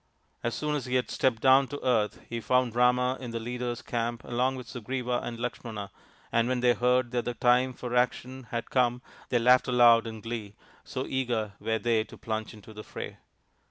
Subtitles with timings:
[0.41, 3.83] As soon as he had stepped down to earth he found Rama in the leader's
[3.83, 5.91] camp along with Sugriva and Lakshmana,
[6.31, 10.19] and when they heard that the time for action had come they laughed aloud in
[10.19, 13.19] glee,, so eager were they to plunge into the fray.